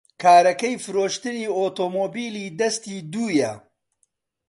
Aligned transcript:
کارەکەی 0.21 0.81
فرۆشتنی 0.85 1.51
ئۆتۆمۆبیلی 1.57 2.53
دەستی 2.59 2.97
دوویە. 3.11 3.53